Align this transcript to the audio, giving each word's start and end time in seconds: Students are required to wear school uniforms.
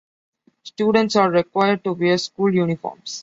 Students 0.63 1.15
are 1.15 1.29
required 1.29 1.83
to 1.83 1.93
wear 1.93 2.17
school 2.17 2.51
uniforms. 2.51 3.19